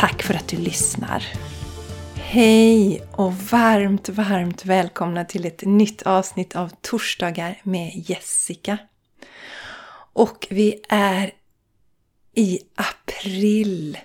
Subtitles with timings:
[0.00, 1.24] Tack för att du lyssnar!
[2.14, 8.78] Hej och varmt, varmt välkomna till ett nytt avsnitt av Torsdagar med Jessica.
[10.12, 11.30] Och vi är
[12.34, 13.98] i april.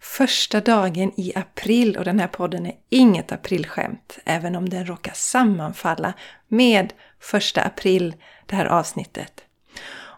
[0.00, 5.12] Första dagen i april och den här podden är inget aprilskämt, även om den råkar
[5.14, 6.12] sammanfalla
[6.48, 8.14] med första april,
[8.46, 9.44] det här avsnittet.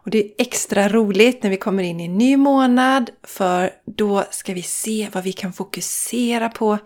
[0.05, 4.25] Och det är extra roligt när vi kommer in i en ny månad för då
[4.31, 6.79] ska vi se vad vi kan fokusera på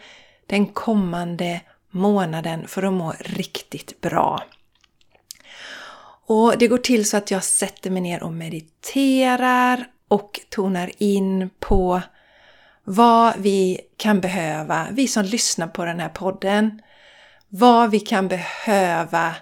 [0.47, 4.43] den kommande månaden för att må riktigt bra.
[6.27, 11.51] Och det går till så att jag sätter mig ner och mediterar och tonar in
[11.61, 12.01] på
[12.85, 16.83] vad vi kan behöva, vi som lyssnar på den här podden,
[17.49, 19.35] vad vi kan behöva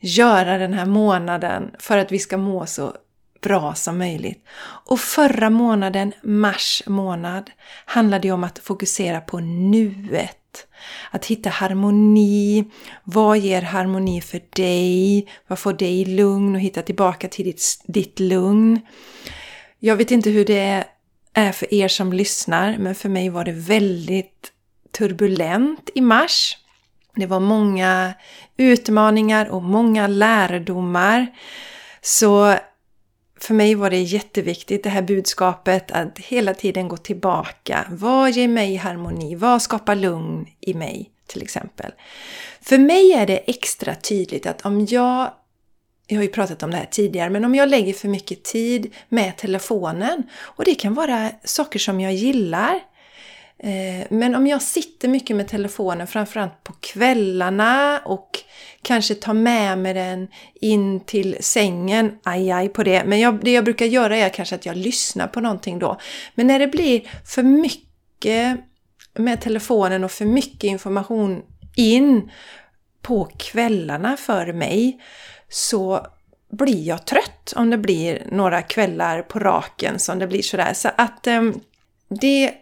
[0.00, 2.94] göra den här månaden för att vi ska må så
[3.40, 4.44] bra som möjligt.
[4.86, 7.50] Och förra månaden, mars månad,
[7.84, 10.36] handlade ju om att fokusera på nuet.
[11.10, 12.64] Att hitta harmoni.
[13.04, 15.28] Vad ger harmoni för dig?
[15.46, 18.80] Vad får dig lugn och hitta tillbaka till ditt, ditt lugn?
[19.78, 20.84] Jag vet inte hur det
[21.32, 24.52] är för er som lyssnar, men för mig var det väldigt
[24.98, 26.56] turbulent i mars.
[27.16, 28.14] Det var många
[28.56, 31.26] utmaningar och många lärdomar.
[32.00, 32.54] Så
[33.40, 37.86] för mig var det jätteviktigt det här budskapet att hela tiden gå tillbaka.
[37.90, 39.34] Vad ger mig harmoni?
[39.34, 41.10] Vad skapar lugn i mig?
[41.26, 41.92] Till exempel.
[42.60, 45.30] För mig är det extra tydligt att om jag
[46.06, 48.94] jag har ju pratat om det här tidigare, men om jag lägger för mycket tid
[49.08, 52.80] med telefonen och det kan vara saker som jag gillar
[53.62, 58.30] Eh, men om jag sitter mycket med telefonen, framförallt på kvällarna och
[58.82, 63.04] kanske tar med mig den in till sängen, aj aj på det.
[63.04, 66.00] Men jag, det jag brukar göra är kanske att jag lyssnar på någonting då.
[66.34, 68.60] Men när det blir för mycket
[69.14, 71.42] med telefonen och för mycket information
[71.76, 72.30] in
[73.02, 75.00] på kvällarna för mig
[75.48, 76.06] så
[76.52, 80.72] blir jag trött om det blir några kvällar på raken som det blir sådär.
[80.74, 81.42] Så att eh,
[82.20, 82.54] det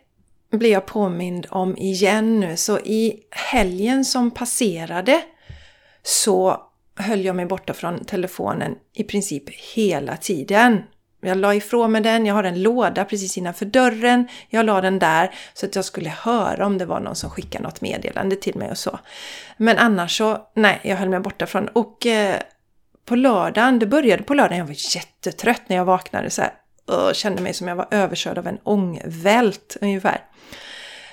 [0.50, 2.56] blir jag påmind om igen nu.
[2.56, 5.22] Så i helgen som passerade
[6.02, 6.62] så
[6.96, 10.82] höll jag mig borta från telefonen i princip hela tiden.
[11.20, 14.28] Jag la ifrån mig den, jag har en låda precis innanför dörren.
[14.48, 17.64] Jag la den där så att jag skulle höra om det var någon som skickade
[17.64, 18.98] något meddelande till mig och så.
[19.56, 22.36] Men annars så, nej, jag höll mig borta från och eh,
[23.04, 26.52] på lördagen, det började på lördagen, jag var jättetrött när jag vaknade så här,
[26.88, 30.24] och kände mig som jag var överkörd av en ångvält ungefär.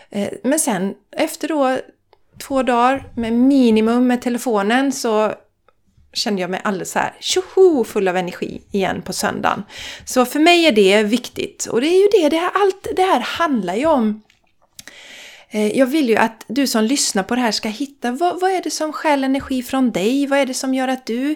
[0.10, 1.78] Eh, men sen efter då
[2.38, 5.34] två dagar med minimum med telefonen så
[6.14, 9.64] kände jag mig alldeles så här tjoho full av energi igen på söndagen.
[10.06, 13.02] Så för mig är det viktigt och det är ju det, det här, allt det
[13.02, 14.22] här handlar ju om.
[15.50, 18.52] Eh, jag vill ju att du som lyssnar på det här ska hitta vad, vad
[18.52, 20.28] är det som stjäl energi från dig?
[20.28, 21.36] Vad är det som gör att du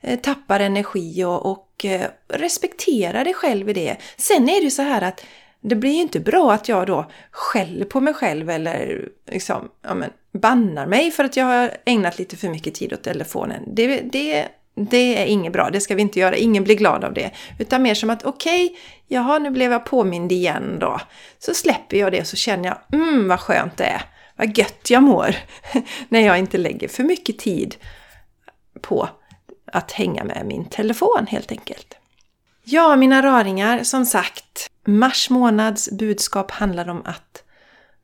[0.00, 3.96] Eh, tappar energi och, och eh, respektera dig själv i det.
[4.16, 5.24] Sen är det ju så här att
[5.60, 9.94] det blir ju inte bra att jag då skäller på mig själv eller liksom, ja
[9.94, 13.62] men, bannar mig för att jag har ägnat lite för mycket tid åt telefonen.
[13.74, 17.14] Det, det, det är inget bra, det ska vi inte göra, ingen blir glad av
[17.14, 17.30] det.
[17.58, 18.78] Utan mer som att okej, okay,
[19.08, 21.00] jaha nu blev jag påmind igen då.
[21.38, 24.02] Så släpper jag det och så känner jag, mm vad skönt det är,
[24.36, 25.36] vad gött jag mår.
[26.08, 27.76] när jag inte lägger för mycket tid
[28.80, 29.08] på
[29.72, 31.94] att hänga med min telefon helt enkelt.
[32.64, 37.42] Ja, mina raringar, som sagt, mars månads budskap handlar om att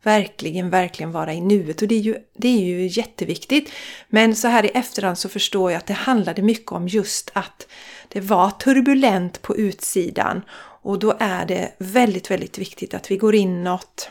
[0.02, 3.72] verkligen, verkligen vara i nuet och det är, ju, det är ju jätteviktigt.
[4.08, 7.66] Men så här i efterhand så förstår jag att det handlade mycket om just att
[8.08, 10.42] det var turbulent på utsidan
[10.82, 14.10] och då är det väldigt, väldigt viktigt att vi går inåt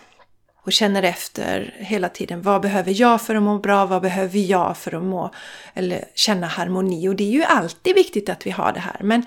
[0.66, 2.42] och känner efter hela tiden.
[2.42, 3.86] Vad behöver jag för att må bra?
[3.86, 5.32] Vad behöver jag för att må
[5.74, 7.08] eller känna harmoni?
[7.08, 8.98] Och det är ju alltid viktigt att vi har det här.
[9.04, 9.26] Men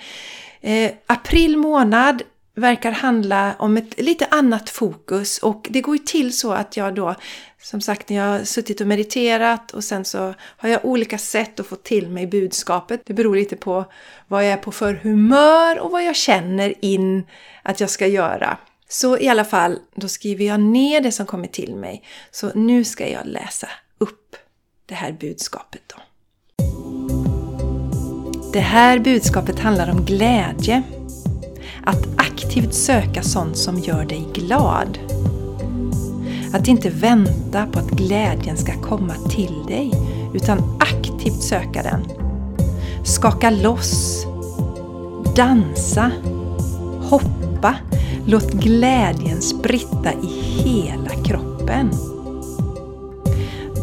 [0.60, 2.22] eh, april månad
[2.54, 6.94] verkar handla om ett lite annat fokus och det går ju till så att jag
[6.94, 7.14] då
[7.62, 11.60] som sagt när jag har suttit och mediterat och sen så har jag olika sätt
[11.60, 13.02] att få till mig budskapet.
[13.06, 13.84] Det beror lite på
[14.28, 17.26] vad jag är på för humör och vad jag känner in
[17.62, 18.58] att jag ska göra.
[18.88, 22.02] Så i alla fall, då skriver jag ner det som kommer till mig.
[22.30, 23.68] Så nu ska jag läsa
[23.98, 24.36] upp
[24.86, 25.96] det här budskapet då.
[28.52, 30.82] Det här budskapet handlar om glädje.
[31.84, 34.98] Att aktivt söka sånt som gör dig glad.
[36.52, 39.92] Att inte vänta på att glädjen ska komma till dig,
[40.34, 42.04] utan aktivt söka den.
[43.04, 44.24] Skaka loss.
[45.36, 46.10] Dansa.
[47.02, 47.76] Hoppa.
[48.30, 51.90] Låt glädjen spritta i hela kroppen.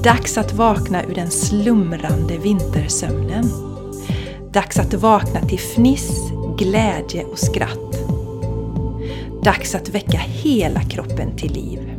[0.04, 3.46] Dags att vakna ur den slumrande vintersömnen.
[4.54, 7.98] Dags att vakna till fniss, glädje och skratt.
[9.44, 11.95] Dags att väcka hela kroppen till liv.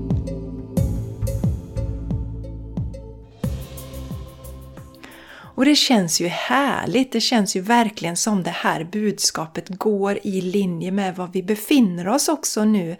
[5.57, 10.41] Och det känns ju härligt, det känns ju verkligen som det här budskapet går i
[10.41, 12.97] linje med var vi befinner oss också nu.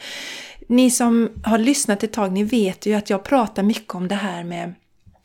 [0.69, 4.15] Ni som har lyssnat ett tag, ni vet ju att jag pratar mycket om det
[4.15, 4.75] här med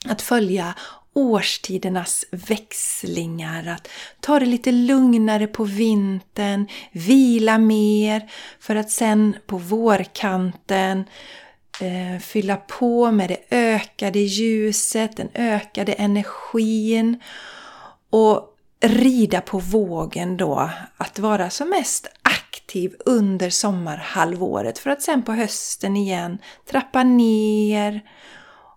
[0.05, 0.73] att följa
[1.13, 3.87] årstidernas växlingar, att
[4.19, 11.03] ta det lite lugnare på vintern, vila mer för att sen på vårkanten
[11.81, 17.19] eh, fylla på med det ökade ljuset, den ökade energin
[18.09, 18.47] och
[18.81, 25.31] rida på vågen då, att vara som mest aktiv under sommarhalvåret för att sen på
[25.31, 26.37] hösten igen
[26.71, 28.01] trappa ner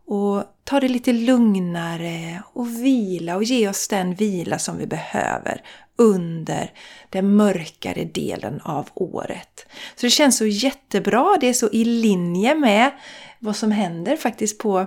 [0.06, 5.62] och ta det lite lugnare och vila och ge oss den vila som vi behöver
[5.96, 6.72] under
[7.10, 9.66] den mörkare delen av året.
[9.96, 12.90] Så det känns så jättebra, det är så i linje med
[13.38, 14.86] vad som händer faktiskt på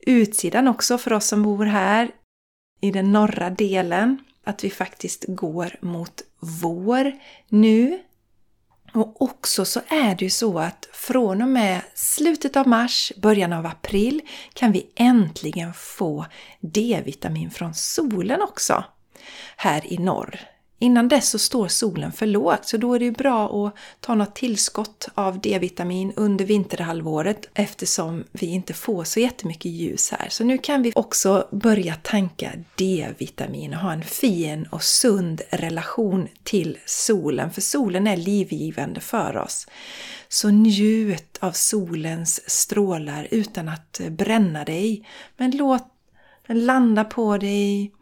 [0.00, 2.10] utsidan också för oss som bor här
[2.80, 4.18] i den norra delen.
[4.46, 7.12] Att vi faktiskt går mot vår
[7.48, 8.00] nu.
[8.94, 13.52] Och också så är det ju så att från och med slutet av mars, början
[13.52, 14.20] av april
[14.52, 16.26] kan vi äntligen få
[16.60, 18.84] D-vitamin från solen också
[19.56, 20.40] här i norr.
[20.78, 24.14] Innan dess så står solen för lågt så då är det ju bra att ta
[24.14, 30.28] något tillskott av D-vitamin under vinterhalvåret eftersom vi inte får så jättemycket ljus här.
[30.28, 36.28] Så nu kan vi också börja tanka D-vitamin och ha en fin och sund relation
[36.42, 39.66] till solen för solen är livgivande för oss.
[40.28, 45.08] Så njut av solens strålar utan att bränna dig.
[45.36, 45.84] Men låt
[46.46, 47.92] den landa på dig,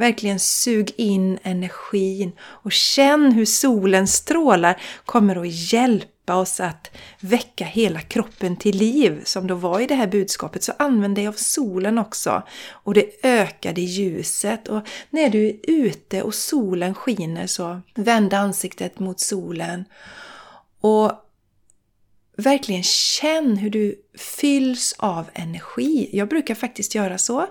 [0.00, 7.64] Verkligen sug in energin och känn hur solens strålar kommer att hjälpa oss att väcka
[7.64, 9.20] hela kroppen till liv.
[9.24, 13.24] Som då var i det här budskapet så använd dig av solen också och det
[13.24, 14.68] ökade ljuset.
[14.68, 19.84] Och när du är ute och solen skiner så vänd ansiktet mot solen
[20.80, 21.12] och
[22.36, 26.10] verkligen känn hur du fylls av energi.
[26.12, 27.46] Jag brukar faktiskt göra så.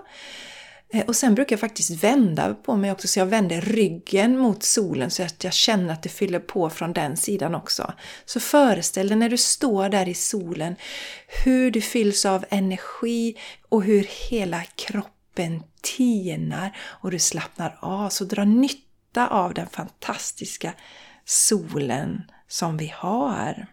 [0.92, 4.62] Eh, och sen brukar jag faktiskt vända på mig också, så jag vänder ryggen mot
[4.62, 7.92] solen så att jag känner att det fyller på från den sidan också.
[8.24, 10.76] Så föreställ dig när du står där i solen
[11.44, 13.36] hur du fylls av energi
[13.68, 18.08] och hur hela kroppen tinar och du slappnar av.
[18.08, 20.72] Så dra nytta av den fantastiska
[21.24, 23.66] solen som vi har.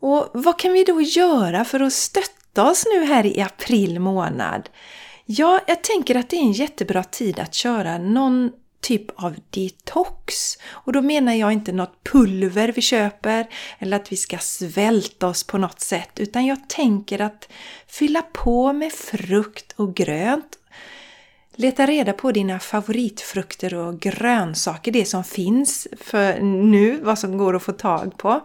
[0.00, 4.68] Och vad kan vi då göra för att stötta oss nu här i april månad?
[5.26, 10.34] Ja, jag tänker att det är en jättebra tid att köra någon typ av detox.
[10.68, 13.46] Och då menar jag inte något pulver vi köper
[13.78, 17.48] eller att vi ska svälta oss på något sätt utan jag tänker att
[17.86, 20.58] fylla på med frukt och grönt.
[21.56, 27.56] Leta reda på dina favoritfrukter och grönsaker, det som finns för nu, vad som går
[27.56, 28.40] att få tag på.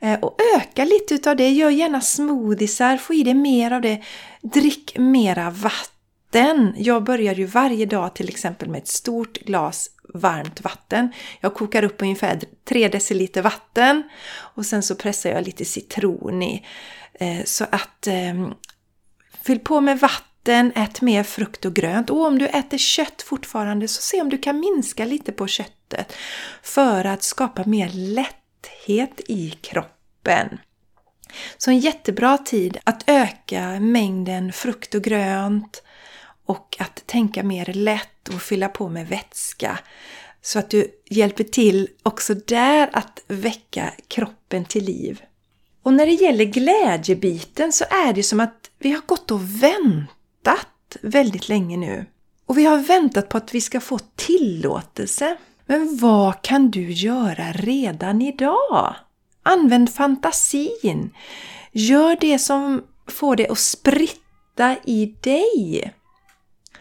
[0.00, 1.50] Eh, och öka lite utav det.
[1.50, 4.02] Gör gärna smoothiesar, få i dig mer av det.
[4.42, 6.74] Drick mera vatten.
[6.76, 11.12] Jag börjar ju varje dag till exempel med ett stort glas varmt vatten.
[11.40, 14.02] Jag kokar upp ungefär 3 deciliter vatten
[14.36, 16.66] och sen så pressar jag lite citron i.
[17.14, 18.54] Eh, så att ehm,
[19.42, 22.10] fyll på med vatten, ät mer frukt och grönt.
[22.10, 26.12] Och om du äter kött fortfarande så se om du kan minska lite på köttet
[26.62, 30.58] för att skapa mer lätthet i kroppen.
[31.58, 35.82] Så en jättebra tid att öka mängden frukt och grönt
[36.46, 39.78] och att tänka mer lätt och fylla på med vätska.
[40.42, 45.22] Så att du hjälper till också där att väcka kroppen till liv.
[45.82, 50.17] Och när det gäller glädjebiten så är det som att vi har gått och väntat
[51.02, 52.06] väldigt länge nu.
[52.46, 55.36] Och vi har väntat på att vi ska få tillåtelse
[55.66, 58.94] men vad kan du göra redan idag?
[59.42, 61.10] Använd fantasin.
[61.72, 65.92] Gör det som får det att spritta i dig.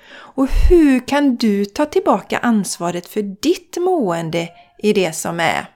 [0.10, 4.50] Och hur kan du ta tillbaka ansvaret för ditt mående
[4.84, 5.70] i det som är?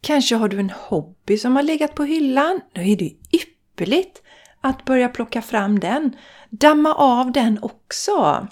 [0.00, 2.60] Kanske har du en hobby som har legat på hyllan?
[2.72, 4.22] Då är det ypperligt
[4.64, 6.16] att börja plocka fram den.
[6.50, 8.48] Damma av den också.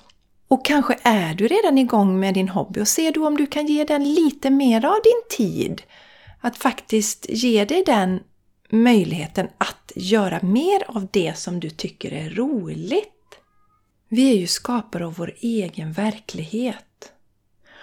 [0.48, 3.66] Och kanske är du redan igång med din hobby och ser du om du kan
[3.66, 5.82] ge den lite mer av din tid.
[6.40, 8.20] Att faktiskt ge dig den
[8.70, 13.38] möjligheten att göra mer av det som du tycker är roligt.
[14.08, 17.12] Vi är ju skapare av vår egen verklighet.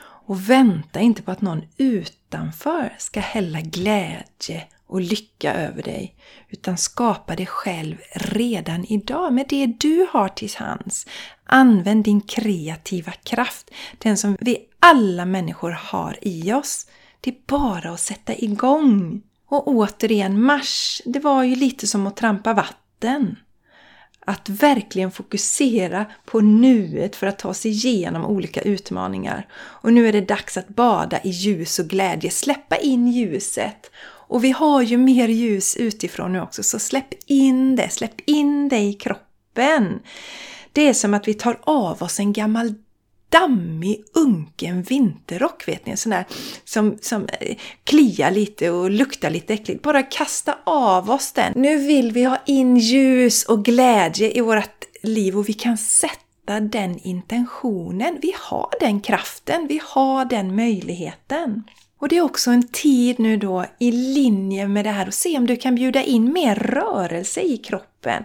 [0.01, 6.15] Och vänta inte på att någon utanför ska hälla glädje och lycka över dig.
[6.50, 11.08] Utan skapa det själv redan idag med det du har till hands.
[11.43, 16.88] Använd din kreativa kraft, den som vi alla människor har i oss.
[17.22, 19.22] Det är bara att sätta igång.
[19.46, 23.36] Och återigen, mars, det var ju lite som att trampa vatten.
[24.25, 29.48] Att verkligen fokusera på nuet för att ta sig igenom olika utmaningar.
[29.53, 33.91] Och nu är det dags att bada i ljus och glädje, släppa in ljuset.
[34.29, 38.69] Och vi har ju mer ljus utifrån nu också, så släpp in det, släpp in
[38.69, 40.00] det i kroppen.
[40.74, 42.74] Det är som att vi tar av oss en gammal
[43.29, 45.91] dammig, unken vinterrock, vet ni?
[45.91, 46.25] En sån där
[46.63, 49.81] som, som eh, kliar lite och luktar lite äckligt.
[49.81, 51.53] Bara kasta av oss den.
[51.55, 56.59] Nu vill vi ha in ljus och glädje i vårt liv och vi kan sätta
[56.59, 58.17] den intentionen.
[58.21, 61.63] Vi har den kraften, vi har den möjligheten.
[61.99, 65.37] Och det är också en tid nu då i linje med det här att se
[65.37, 68.23] om du kan bjuda in mer rörelse i kroppen.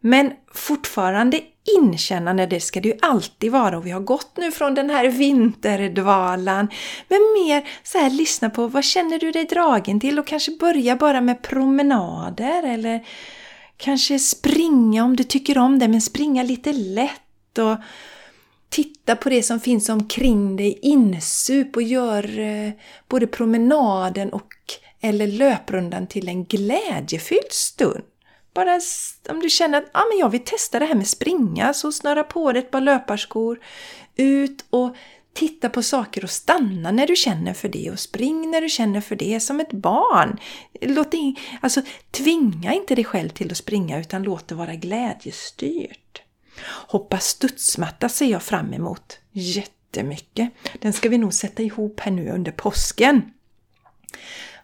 [0.00, 1.40] Men fortfarande
[1.78, 5.08] inkännande, det ska det ju alltid vara och vi har gått nu från den här
[5.08, 6.68] vinterdvalan.
[7.08, 10.96] Men mer så här, lyssna på vad känner du dig dragen till och kanske börja
[10.96, 13.06] bara med promenader eller
[13.76, 17.76] kanske springa om du tycker om det, men springa lite lätt och
[18.72, 22.70] titta på det som finns omkring dig, insup och gör eh,
[23.08, 24.48] både promenaden och
[25.00, 28.02] eller löprundan till en glädjefylld stund.
[28.54, 28.80] Bara
[29.28, 32.24] om du känner att ah, men jag vill testa det här med springa, så snöra
[32.24, 33.60] på dig ett par löparskor,
[34.16, 34.96] ut och
[35.34, 39.00] titta på saker och stanna när du känner för det och spring när du känner
[39.00, 40.38] för det som ett barn.
[40.80, 46.22] Låt in, alltså, tvinga inte dig själv till att springa utan låt det vara glädjestyrt.
[46.64, 50.50] Hoppa studsmatta ser jag fram emot jättemycket.
[50.80, 53.22] Den ska vi nog sätta ihop här nu under påsken.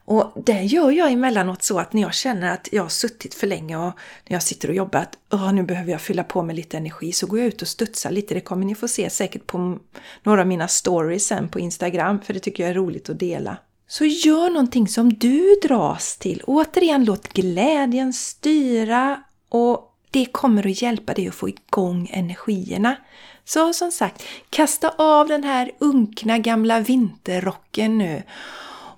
[0.05, 3.47] Och det gör jag emellanåt så att när jag känner att jag har suttit för
[3.47, 3.93] länge och
[4.29, 7.27] när jag sitter och jobbar att nu behöver jag fylla på med lite energi så
[7.27, 8.35] går jag ut och studsar lite.
[8.35, 9.79] Det kommer ni få se säkert på
[10.23, 13.57] några av mina stories sen på Instagram för det tycker jag är roligt att dela.
[13.89, 16.43] Så gör någonting som du dras till.
[16.47, 22.97] Återigen, låt glädjen styra och det kommer att hjälpa dig att få igång energierna.
[23.45, 28.23] Så som sagt, kasta av den här unkna gamla vinterrocken nu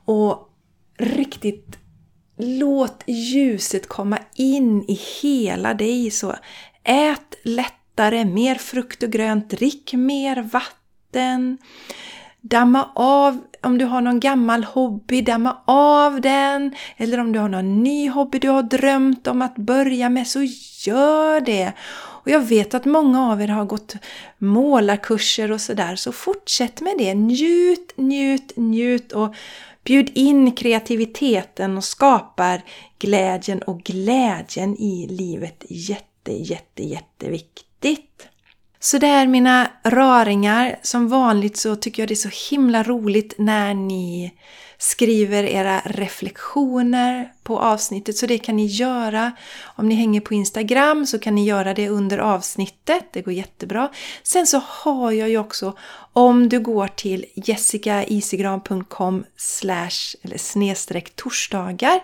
[0.04, 0.50] och
[0.98, 1.78] riktigt
[2.38, 6.10] låt ljuset komma in i hela dig.
[6.10, 6.34] Så
[6.84, 11.58] ät lättare, mer frukt och grönt, drick mer vatten.
[12.40, 16.74] Damma av, om du har någon gammal hobby, damma av den.
[16.96, 20.40] Eller om du har någon ny hobby du har drömt om att börja med, så
[20.86, 21.72] gör det.
[22.22, 23.94] Och jag vet att många av er har gått
[24.38, 27.14] målarkurser och sådär, så fortsätt med det.
[27.14, 29.34] Njut, njut, njut och
[29.84, 32.62] Bjud in kreativiteten och skapar
[32.98, 38.28] glädjen och glädjen i livet jätte, jätte, jätteviktigt.
[38.82, 43.74] Så där mina raringar, som vanligt så tycker jag det är så himla roligt när
[43.74, 44.32] ni
[44.78, 49.32] skriver era reflektioner på avsnittet så det kan ni göra.
[49.62, 53.88] Om ni hänger på Instagram så kan ni göra det under avsnittet, det går jättebra.
[54.22, 55.76] Sen så har jag ju också,
[56.12, 62.00] om du går till jessicaisigran.com slash eller snedstreck torsdagar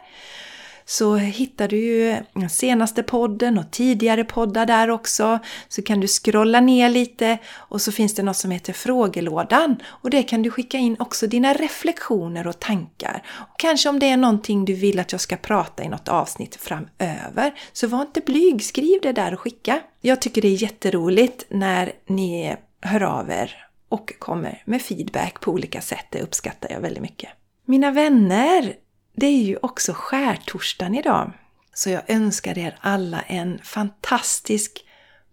[0.89, 5.39] så hittar du ju den senaste podden och tidigare poddar där också.
[5.69, 9.77] Så kan du scrolla ner lite och så finns det något som heter frågelådan.
[9.85, 13.23] Och det kan du skicka in också dina reflektioner och tankar.
[13.53, 16.57] Och kanske om det är någonting du vill att jag ska prata i något avsnitt
[16.57, 17.55] framöver.
[17.73, 19.81] Så var inte blyg, skriv det där och skicka.
[20.01, 25.51] Jag tycker det är jätteroligt när ni hör av er och kommer med feedback på
[25.51, 26.07] olika sätt.
[26.11, 27.31] Det uppskattar jag väldigt mycket.
[27.65, 28.75] Mina vänner,
[29.17, 31.33] det är ju också skärtorsdagen idag.
[31.75, 34.85] Så jag önskar er alla en fantastisk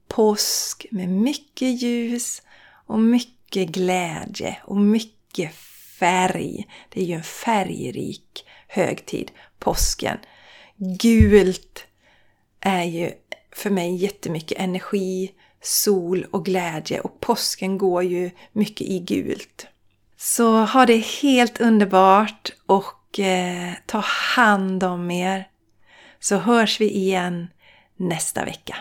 [0.08, 2.42] påsk med mycket ljus
[2.88, 5.56] och mycket glädje och mycket
[6.00, 6.68] färg.
[6.90, 10.18] Det är ju en färgrik högtid, påsken.
[10.78, 11.86] Gult
[12.60, 13.12] är ju
[13.52, 19.68] för mig jättemycket energi, sol och glädje och påsken går ju mycket i gult.
[20.18, 22.86] Så ha det helt underbart och
[23.20, 24.04] eh, ta
[24.36, 25.48] hand om er.
[26.20, 27.48] Så hörs vi igen
[27.96, 28.76] nästa vecka.